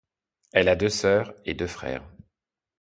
Elle 0.51 0.67
a 0.67 0.75
deux 0.75 0.89
sœurs 0.89 1.31
et 1.45 1.53
deux 1.53 1.67
frères. 1.67 2.03